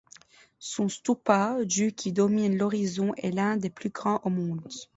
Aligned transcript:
Son 0.57 0.89
stoupa 0.89 1.63
du 1.63 1.93
qui 1.93 2.11
domine 2.11 2.57
l'horizon 2.57 3.13
est 3.17 3.29
l'un 3.29 3.55
des 3.55 3.69
plus 3.69 3.91
grands 3.91 4.19
au 4.23 4.31
monde. 4.31 4.67